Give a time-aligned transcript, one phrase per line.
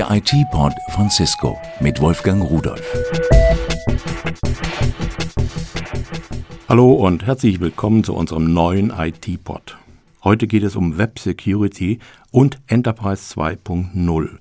[0.00, 2.82] Der IT-Pod von Cisco mit Wolfgang Rudolf.
[6.70, 9.76] Hallo und herzlich willkommen zu unserem neuen IT-Pod.
[10.24, 11.98] Heute geht es um Web Security
[12.30, 14.38] und Enterprise 2.0.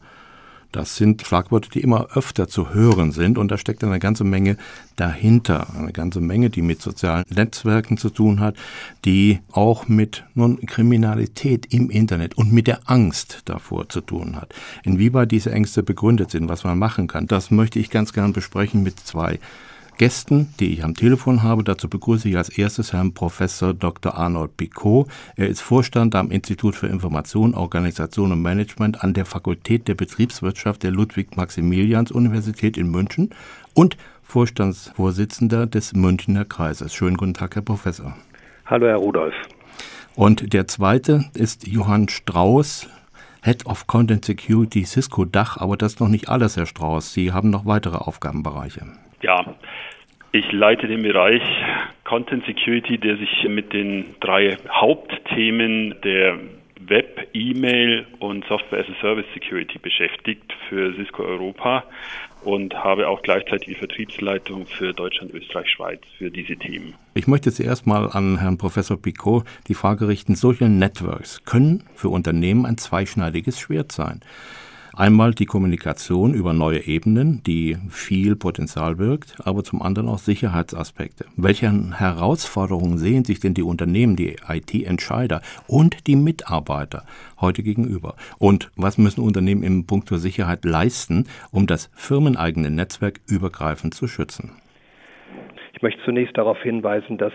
[0.71, 4.55] Das sind Schlagworte, die immer öfter zu hören sind und da steckt eine ganze Menge
[4.95, 5.67] dahinter.
[5.75, 8.55] Eine ganze Menge, die mit sozialen Netzwerken zu tun hat,
[9.03, 14.53] die auch mit nun Kriminalität im Internet und mit der Angst davor zu tun hat.
[14.83, 18.83] Inwieweit diese Ängste begründet sind, was man machen kann, das möchte ich ganz gern besprechen
[18.83, 19.39] mit zwei
[19.99, 21.65] Gästen, die ich am Telefon habe.
[21.65, 24.15] Dazu begrüße ich als erstes Herrn Professor Dr.
[24.15, 25.09] Arnold Picot.
[25.35, 30.83] Er ist Vorstand am Institut für Information, Organisation und Management an der Fakultät der Betriebswirtschaft
[30.83, 33.31] der Ludwig-Maximilians-Universität in München
[33.73, 36.93] und Vorstandsvorsitzender des Münchner Kreises.
[36.93, 38.15] Schönen guten Tag, Herr Professor.
[38.67, 39.33] Hallo, Herr Rudolf.
[40.15, 42.87] Und der zweite ist Johann Strauß,
[43.43, 47.11] Head of Content Security Cisco Dach, aber das ist noch nicht alles, Herr Strauß.
[47.11, 48.85] Sie haben noch weitere Aufgabenbereiche.
[49.21, 49.55] Ja,
[50.31, 51.41] ich leite den Bereich
[52.03, 56.39] Content Security, der sich mit den drei Hauptthemen der
[56.79, 61.83] Web, E-Mail und Software as a Service Security beschäftigt für Cisco Europa
[62.43, 66.95] und habe auch gleichzeitig die Vertriebsleitung für Deutschland, Österreich, Schweiz für diese Themen.
[67.13, 72.09] Ich möchte zuerst mal an Herrn Professor Picot die Frage richten, Social Networks können für
[72.09, 74.21] Unternehmen ein zweischneidiges Schwert sein.
[74.99, 81.23] Einmal die Kommunikation über neue Ebenen, die viel Potenzial birgt, aber zum anderen auch Sicherheitsaspekte.
[81.37, 87.05] Welche Herausforderungen sehen sich denn die Unternehmen, die IT-Entscheider und die Mitarbeiter
[87.39, 88.15] heute gegenüber?
[88.39, 94.51] Und was müssen Unternehmen im Punkt Sicherheit leisten, um das firmeneigene Netzwerk übergreifend zu schützen?
[95.79, 97.31] Ich möchte zunächst darauf hinweisen, dass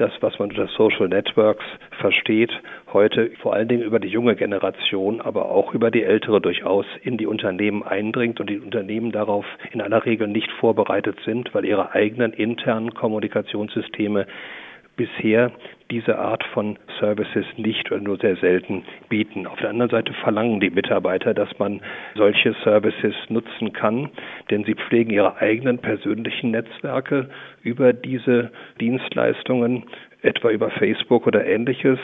[0.00, 1.64] das, was man unter Social Networks
[2.00, 2.50] versteht,
[2.92, 7.18] heute vor allen Dingen über die junge Generation, aber auch über die ältere durchaus in
[7.18, 11.92] die Unternehmen eindringt und die Unternehmen darauf in aller Regel nicht vorbereitet sind, weil ihre
[11.92, 14.26] eigenen internen Kommunikationssysteme
[14.96, 15.52] bisher
[15.90, 19.46] diese Art von Services nicht oder nur sehr selten bieten.
[19.46, 21.80] Auf der anderen Seite verlangen die Mitarbeiter, dass man
[22.14, 24.10] solche Services nutzen kann,
[24.50, 27.28] denn sie pflegen ihre eigenen persönlichen Netzwerke
[27.62, 28.50] über diese
[28.80, 29.84] Dienstleistungen,
[30.22, 31.98] etwa über Facebook oder ähnliches,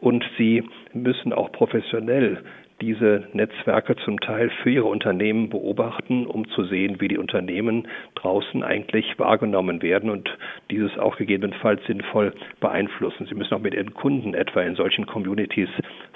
[0.00, 2.38] und sie müssen auch professionell
[2.80, 8.62] diese Netzwerke zum Teil für ihre Unternehmen beobachten, um zu sehen, wie die Unternehmen draußen
[8.62, 10.28] eigentlich wahrgenommen werden und
[10.70, 13.26] dieses auch gegebenenfalls sinnvoll beeinflussen.
[13.26, 15.68] Sie müssen auch mit ihren Kunden etwa in solchen Communities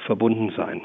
[0.06, 0.82] verbunden sein.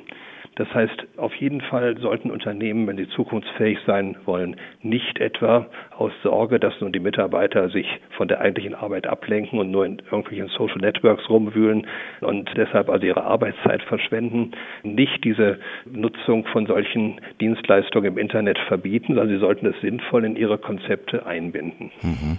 [0.60, 6.12] Das heißt, auf jeden Fall sollten Unternehmen, wenn sie zukunftsfähig sein wollen, nicht etwa aus
[6.22, 7.88] Sorge, dass nun die Mitarbeiter sich
[8.18, 11.88] von der eigentlichen Arbeit ablenken und nur in irgendwelchen Social Networks rumwühlen
[12.20, 14.52] und deshalb also ihre Arbeitszeit verschwenden,
[14.84, 20.36] nicht diese Nutzung von solchen Dienstleistungen im Internet verbieten, sondern sie sollten es sinnvoll in
[20.36, 21.90] ihre Konzepte einbinden.
[22.02, 22.38] Mhm.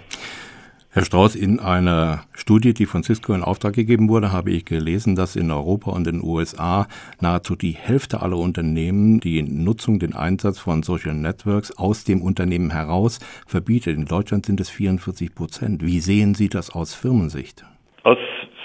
[0.93, 5.15] Herr Strauß, in einer Studie, die von Cisco in Auftrag gegeben wurde, habe ich gelesen,
[5.15, 6.85] dass in Europa und den USA
[7.21, 12.71] nahezu die Hälfte aller Unternehmen die Nutzung, den Einsatz von Social Networks aus dem Unternehmen
[12.71, 13.95] heraus verbietet.
[13.95, 15.81] In Deutschland sind es 44 Prozent.
[15.81, 17.63] Wie sehen Sie das aus Firmensicht?
[18.03, 18.17] Aus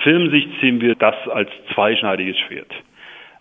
[0.02, 2.74] Firmensicht sehen wir das als zweischneidiges Schwert.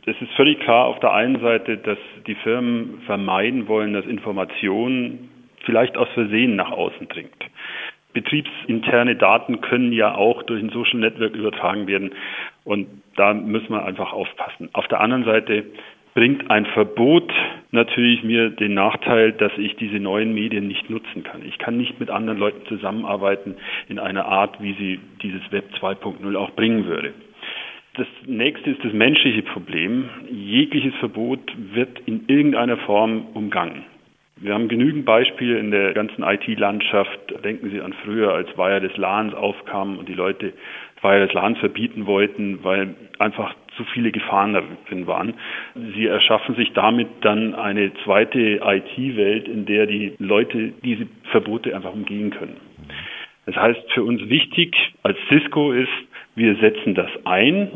[0.06, 1.97] Es ist völlig klar auf der einen Seite, dass
[2.28, 5.28] die Firmen vermeiden wollen, dass Information
[5.66, 7.46] vielleicht aus Versehen nach außen dringt
[8.15, 12.11] betriebsinterne Daten können ja auch durch ein Social Network übertragen werden.
[12.63, 14.69] Und da müssen wir einfach aufpassen.
[14.73, 15.65] Auf der anderen Seite
[16.15, 17.31] bringt ein Verbot
[17.71, 21.45] natürlich mir den Nachteil, dass ich diese neuen Medien nicht nutzen kann.
[21.45, 23.55] Ich kann nicht mit anderen Leuten zusammenarbeiten
[23.89, 27.13] in einer Art, wie sie dieses Web 2.0 auch bringen würde.
[27.95, 30.09] Das nächste ist das menschliche Problem.
[30.29, 31.39] Jegliches Verbot
[31.73, 33.83] wird in irgendeiner Form umgangen.
[34.38, 37.44] Wir haben genügend Beispiele in der ganzen IT-Landschaft.
[37.46, 40.51] Denken Sie an früher, als Wireless LANs aufkamen und die Leute
[41.01, 45.35] Wireless LANs verbieten wollten, weil einfach zu viele Gefahren darin waren.
[45.96, 51.93] Sie erschaffen sich damit dann eine zweite IT-Welt, in der die Leute diese Verbote einfach
[51.93, 52.58] umgehen können.
[53.46, 55.90] Das heißt, für uns wichtig als Cisco ist,
[56.35, 57.70] wir setzen das ein,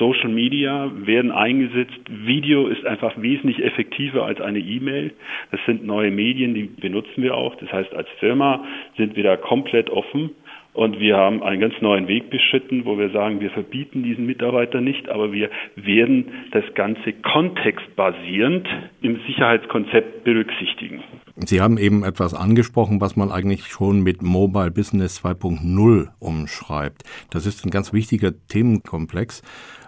[0.00, 2.00] Social Media werden eingesetzt.
[2.08, 5.12] Video ist einfach wesentlich effektiver als eine E-Mail.
[5.52, 7.54] Das sind neue Medien, die benutzen wir auch.
[7.56, 8.64] Das heißt, als Firma
[8.96, 10.30] sind wir da komplett offen.
[10.72, 14.80] Und wir haben einen ganz neuen Weg beschritten, wo wir sagen, wir verbieten diesen Mitarbeiter
[14.80, 18.68] nicht, aber wir werden das Ganze kontextbasierend
[19.02, 21.02] im Sicherheitskonzept berücksichtigen.
[21.34, 27.02] Sie haben eben etwas angesprochen, was man eigentlich schon mit Mobile Business 2.0 umschreibt.
[27.30, 29.42] Das ist ein ganz wichtiger Themenkomplex.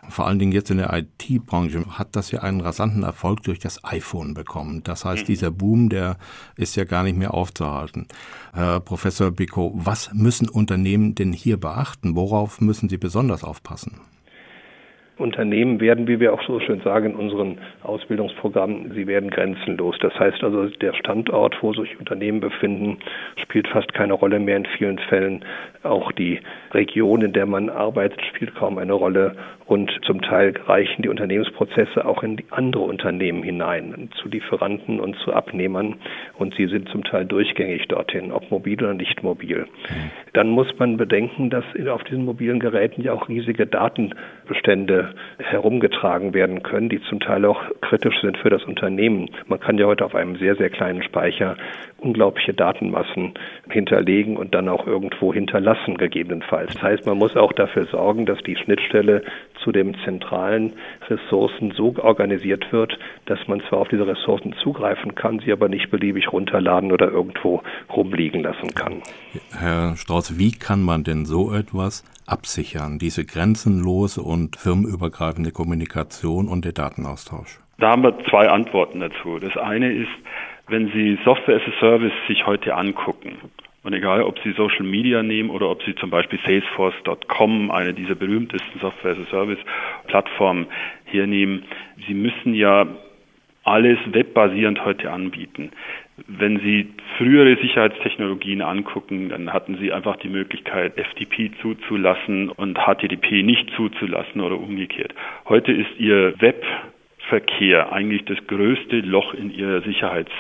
[0.09, 3.85] Vor allen Dingen jetzt in der IT-Branche hat das ja einen rasanten Erfolg durch das
[3.85, 4.83] iPhone bekommen.
[4.83, 5.27] Das heißt, mhm.
[5.27, 6.19] dieser Boom, der
[6.57, 8.09] ist ja gar nicht mehr aufzuhalten.
[8.53, 12.17] Herr Professor Bicot, was müssen Unternehmen denn hier beachten?
[12.17, 14.01] Worauf müssen sie besonders aufpassen?
[15.23, 19.97] Unternehmen werden, wie wir auch so schön sagen in unseren Ausbildungsprogrammen, sie werden grenzenlos.
[20.01, 22.99] Das heißt also, der Standort, wo sich Unternehmen befinden,
[23.37, 25.45] spielt fast keine Rolle mehr in vielen Fällen.
[25.83, 26.41] Auch die
[26.73, 29.37] Region, in der man arbeitet, spielt kaum eine Rolle.
[29.67, 35.33] Und zum Teil reichen die Unternehmensprozesse auch in andere Unternehmen hinein, zu Lieferanten und zu
[35.33, 35.95] Abnehmern.
[36.37, 39.67] Und sie sind zum Teil durchgängig dorthin, ob mobil oder nicht mobil.
[40.35, 46.62] Dann muss man bedenken, dass auf diesen mobilen Geräten ja auch riesige Datenbestände herumgetragen werden
[46.62, 49.31] können, die zum Teil auch kritisch sind für das Unternehmen.
[49.47, 51.56] Man kann ja heute auf einem sehr, sehr kleinen Speicher
[51.99, 53.35] unglaubliche Datenmassen
[53.70, 56.75] hinterlegen und dann auch irgendwo hinterlassen, gegebenenfalls.
[56.75, 59.23] Das heißt, man muss auch dafür sorgen, dass die Schnittstelle
[59.62, 60.73] zu den zentralen
[61.09, 65.91] Ressourcen so organisiert wird, dass man zwar auf diese Ressourcen zugreifen kann, sie aber nicht
[65.91, 67.62] beliebig runterladen oder irgendwo
[67.94, 69.03] rumliegen lassen kann.
[69.56, 76.64] Herr Strauß, wie kann man denn so etwas absichern, diese grenzenlose und firmenübergreifende Kommunikation und
[76.64, 77.61] der Datenaustausch?
[77.79, 79.38] Da haben wir zwei Antworten dazu.
[79.38, 80.11] Das eine ist,
[80.69, 83.37] wenn Sie Software as a Service sich heute angucken,
[83.84, 88.14] und egal, ob Sie Social Media nehmen oder ob Sie zum Beispiel Salesforce.com, eine dieser
[88.14, 89.58] berühmtesten Software as a Service
[90.06, 90.67] Plattformen
[91.06, 91.64] hier nehmen,
[92.06, 92.87] Sie müssen ja
[93.64, 95.73] alles webbasierend heute anbieten.
[96.27, 96.89] Wenn Sie
[97.19, 104.41] frühere Sicherheitstechnologien angucken, dann hatten Sie einfach die Möglichkeit, FTP zuzulassen und HTTP nicht zuzulassen
[104.41, 105.15] oder umgekehrt.
[105.49, 110.33] Heute ist Ihr Webverkehr eigentlich das größte Loch in Ihrer Sicherheits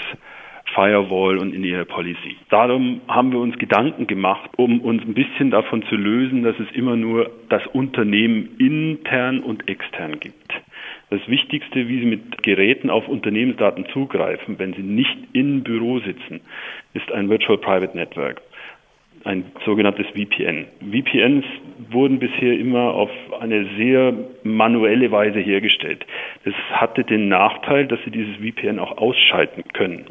[0.74, 2.36] Firewall und in ihrer Policy.
[2.48, 6.70] Darum haben wir uns Gedanken gemacht, um uns ein bisschen davon zu lösen, dass es
[6.74, 10.51] immer nur das Unternehmen intern und extern gibt.
[11.12, 16.40] Das Wichtigste, wie Sie mit Geräten auf Unternehmensdaten zugreifen, wenn Sie nicht im Büro sitzen,
[16.94, 18.40] ist ein Virtual Private Network,
[19.24, 20.68] ein sogenanntes VPN.
[20.80, 21.44] VPNs
[21.90, 23.10] wurden bisher immer auf
[23.40, 26.06] eine sehr manuelle Weise hergestellt.
[26.46, 30.06] Das hatte den Nachteil, dass Sie dieses VPN auch ausschalten können.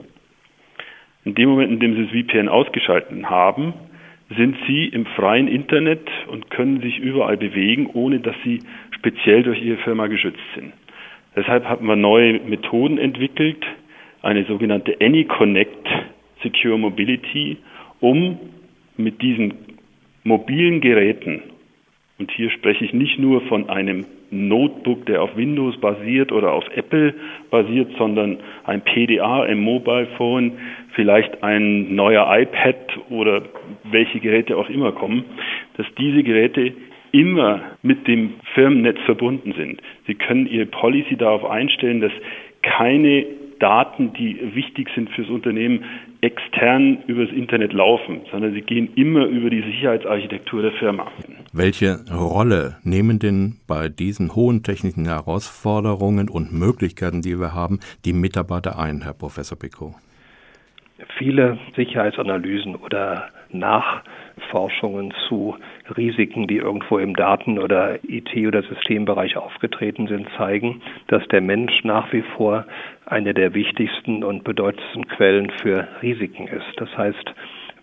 [1.26, 3.74] In dem Moment, in dem Sie das VPN ausgeschaltet haben,
[4.38, 8.60] sind Sie im freien Internet und können sich überall bewegen, ohne dass Sie
[8.92, 10.74] speziell durch Ihre Firma geschützt sind.
[11.36, 13.64] Deshalb haben wir neue Methoden entwickelt,
[14.22, 15.88] eine sogenannte AnyConnect
[16.44, 17.58] Secure Mobility,
[18.00, 18.40] um
[18.98, 19.54] mit diesen
[20.24, 21.42] mobilen Geräten,
[22.22, 26.66] und hier spreche ich nicht nur von einem Notebook, der auf Windows basiert oder auf
[26.76, 27.16] Apple
[27.50, 30.52] basiert, sondern ein PDA im Mobile Phone,
[30.94, 32.78] vielleicht ein neuer iPad
[33.10, 33.42] oder
[33.86, 35.26] welche Geräte auch immer kommen,
[35.78, 36.74] dass diese Geräte
[37.12, 39.82] immer mit dem Firmennetz verbunden sind.
[40.08, 42.12] Sie können Ihre Policy darauf einstellen, dass
[42.62, 43.26] keine
[43.62, 45.86] Daten, die wichtig sind fürs Unternehmen,
[46.22, 51.12] extern übers Internet laufen, sondern sie gehen immer über die Sicherheitsarchitektur der Firma.
[51.54, 58.14] Welche Rolle nehmen denn bei diesen hohen technischen Herausforderungen und Möglichkeiten, die wir haben, die
[58.14, 59.94] Mitarbeiter ein, Herr Professor Picot?
[61.18, 65.56] Viele Sicherheitsanalysen oder Nachforschungen zu
[65.92, 71.84] Risiken, die irgendwo im Daten- oder IT- oder Systembereich aufgetreten sind, zeigen, dass der Mensch
[71.84, 72.66] nach wie vor
[73.06, 76.74] eine der wichtigsten und bedeutendsten Quellen für Risiken ist.
[76.78, 77.34] Das heißt,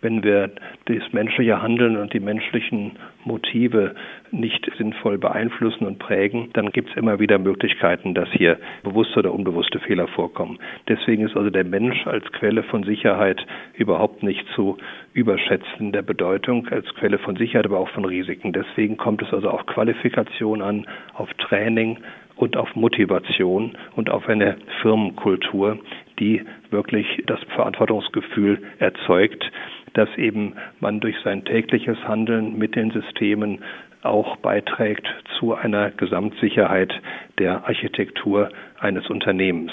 [0.00, 0.50] wenn wir
[0.86, 2.92] das menschliche Handeln und die menschlichen
[3.24, 3.94] Motive
[4.30, 9.32] nicht sinnvoll beeinflussen und prägen, dann gibt es immer wieder Möglichkeiten, dass hier bewusste oder
[9.32, 10.58] unbewusste Fehler vorkommen.
[10.88, 14.78] Deswegen ist also der Mensch als Quelle von Sicherheit überhaupt nicht zu
[15.12, 18.52] überschätzen der Bedeutung als Quelle von Sicherheit, aber auch von Risiken.
[18.52, 21.98] Deswegen kommt es also auf Qualifikation an, auf Training,
[22.38, 25.78] und auf Motivation und auf eine Firmenkultur,
[26.18, 29.50] die wirklich das Verantwortungsgefühl erzeugt,
[29.98, 33.64] dass eben man durch sein tägliches Handeln mit den Systemen
[34.02, 35.08] auch beiträgt
[35.40, 36.92] zu einer Gesamtsicherheit
[37.40, 39.72] der Architektur eines Unternehmens.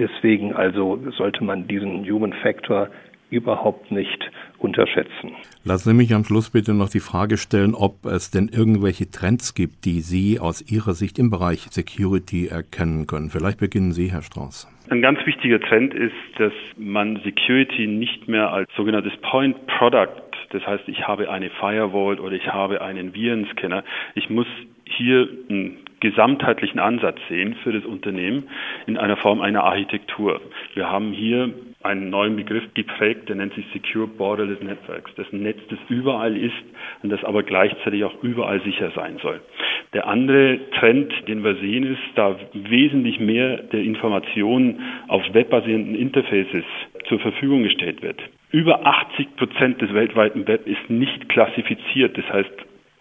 [0.00, 2.88] Deswegen also sollte man diesen Human Factor
[3.32, 5.32] überhaupt nicht unterschätzen.
[5.64, 9.54] Lassen Sie mich am Schluss bitte noch die Frage stellen, ob es denn irgendwelche Trends
[9.54, 13.30] gibt, die Sie aus Ihrer Sicht im Bereich Security erkennen können.
[13.30, 14.68] Vielleicht beginnen Sie, Herr Strauß.
[14.90, 20.08] Ein ganz wichtiger Trend ist, dass man Security nicht mehr als sogenanntes Point Product,
[20.50, 23.84] das heißt, ich habe eine Firewall oder ich habe einen Virenscanner,
[24.14, 24.46] ich muss
[24.84, 28.48] hier einen gesamtheitlichen Ansatz sehen für das Unternehmen
[28.86, 30.40] in einer Form einer Architektur.
[30.74, 35.14] Wir haben hier einen neuen Begriff geprägt, der nennt sich Secure Borderless Networks.
[35.16, 36.54] Das ein Netz, das überall ist
[37.02, 39.40] und das aber gleichzeitig auch überall sicher sein soll.
[39.92, 46.64] Der andere Trend, den wir sehen, ist, da wesentlich mehr der Informationen auf webbasierenden Interfaces
[47.08, 48.20] zur Verfügung gestellt wird.
[48.50, 52.16] Über 80 Prozent des weltweiten Web ist nicht klassifiziert.
[52.16, 52.50] Das heißt,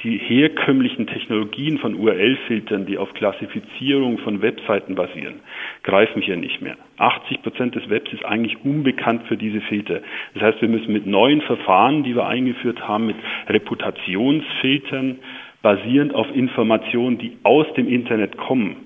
[0.04, 5.42] die herkömmlichen Technologien von URL-Filtern, die auf Klassifizierung von Webseiten basieren,
[5.84, 6.76] greifen hier nicht mehr.
[6.98, 10.02] 80 Prozent des Webs ist eigentlich unbekannt für diese Filter.
[10.34, 13.18] Das heißt, wir müssen mit neuen Verfahren, die wir eingeführt haben, mit
[13.48, 15.20] Reputationsfiltern,
[15.62, 18.78] basierend auf Informationen, die aus dem Internet kommen,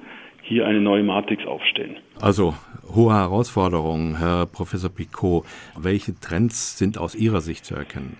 [0.41, 1.95] hier eine neue Matrix aufstellen.
[2.19, 2.55] Also
[2.93, 5.45] hohe Herausforderungen, Herr Professor Picot.
[5.77, 8.17] Welche Trends sind aus Ihrer Sicht zu erkennen?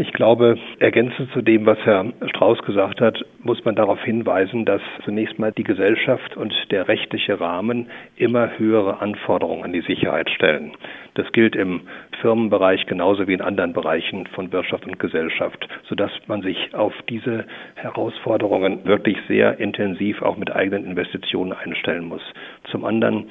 [0.00, 4.80] Ich glaube, ergänzend zu dem, was Herr Strauß gesagt hat, muss man darauf hinweisen, dass
[5.04, 10.72] zunächst mal die Gesellschaft und der rechtliche Rahmen immer höhere Anforderungen an die Sicherheit stellen.
[11.14, 11.82] Das gilt im
[12.22, 17.44] Firmenbereich genauso wie in anderen Bereichen von Wirtschaft und Gesellschaft, sodass man sich auf diese
[17.74, 22.22] Herausforderungen wirklich sehr intensiv auch mit eigenen Investitionen einstellen muss.
[22.70, 23.26] Zum anderen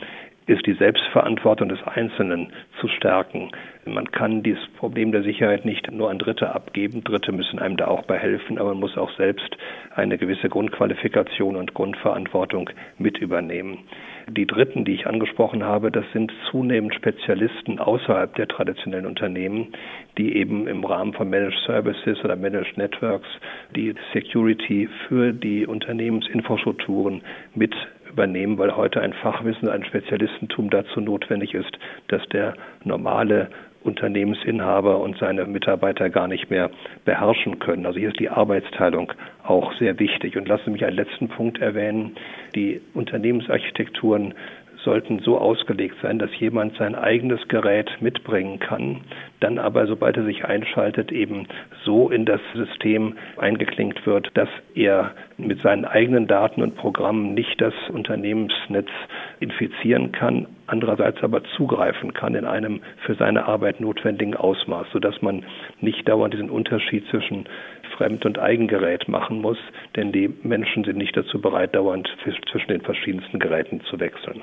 [0.50, 2.52] ist die Selbstverantwortung des Einzelnen
[2.82, 3.52] zu stärken.
[3.86, 7.04] Man kann dieses Problem der Sicherheit nicht nur an Dritte abgeben.
[7.04, 9.58] Dritte müssen einem da auch bei helfen, aber man muss auch selbst
[9.96, 13.80] eine gewisse Grundqualifikation und Grundverantwortung mit übernehmen.
[14.28, 19.74] Die Dritten, die ich angesprochen habe, das sind zunehmend Spezialisten außerhalb der traditionellen Unternehmen,
[20.18, 23.28] die eben im Rahmen von Managed Services oder Managed Networks
[23.76, 27.22] die Security für die Unternehmensinfrastrukturen
[27.54, 27.76] mit
[28.10, 33.50] übernehmen, weil heute ein Fachwissen, ein Spezialistentum dazu notwendig ist, dass der normale
[33.84, 36.70] Unternehmensinhaber und seine Mitarbeiter gar nicht mehr
[37.06, 37.86] beherrschen können.
[37.86, 39.14] Also hier ist die Arbeitsteilung
[39.44, 40.36] auch sehr wichtig.
[40.36, 42.16] Und lassen Sie mich einen letzten Punkt erwähnen.
[42.56, 44.34] Die Unternehmensarchitekturen
[44.84, 49.02] sollten so ausgelegt sein, dass jemand sein eigenes Gerät mitbringen kann,
[49.40, 51.48] dann aber, sobald er sich einschaltet, eben
[51.84, 57.60] so in das System eingeklinkt wird, dass er mit seinen eigenen Daten und Programmen nicht
[57.62, 58.90] das Unternehmensnetz
[59.40, 65.44] infizieren kann, andererseits aber zugreifen kann in einem für seine Arbeit notwendigen Ausmaß, sodass man
[65.82, 67.46] nicht dauernd diesen Unterschied zwischen
[68.00, 69.58] Fremd- und Eigengerät machen muss,
[69.98, 72.08] denn die Menschen sind nicht dazu bereit, dauernd
[72.50, 74.42] zwischen den verschiedensten Geräten zu wechseln.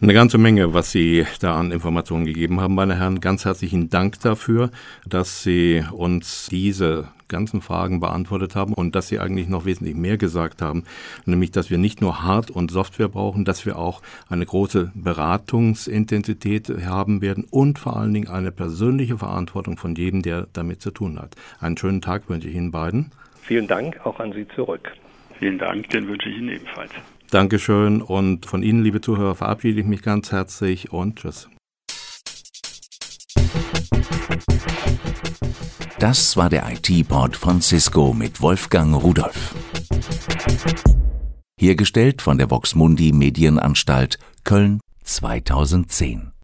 [0.00, 3.18] Eine ganze Menge, was Sie da an Informationen gegeben haben, meine Herren.
[3.18, 4.70] Ganz herzlichen Dank dafür,
[5.04, 10.16] dass Sie uns diese ganzen Fragen beantwortet haben und dass Sie eigentlich noch wesentlich mehr
[10.16, 10.84] gesagt haben,
[11.26, 16.72] nämlich, dass wir nicht nur Hard- und Software brauchen, dass wir auch eine große Beratungsintensität
[16.86, 21.18] haben werden und vor allen Dingen eine persönliche Verantwortung von jedem, der damit zu tun
[21.18, 21.34] hat.
[21.58, 23.10] Einen schönen Tag wünsche ich Ihnen beiden.
[23.42, 24.92] Vielen Dank auch an Sie zurück.
[25.40, 26.92] Vielen Dank, den wünsche ich Ihnen ebenfalls.
[27.30, 31.48] Dankeschön und von Ihnen, liebe Zuhörer, verabschiede ich mich ganz herzlich und tschüss.
[35.98, 39.54] Das war der IT-Port von Cisco mit Wolfgang Rudolf.
[41.60, 46.30] Hergestellt von der Voxmundi Medienanstalt Köln 2010.